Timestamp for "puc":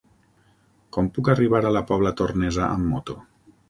1.19-1.31